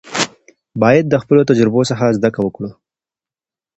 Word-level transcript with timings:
باید 0.81 1.05
د 1.09 1.15
خپلو 1.21 1.41
تجربو 1.49 1.81
څخه 1.89 2.15
زده 2.17 2.29
کړه 2.35 2.41
وکړو. 2.45 2.69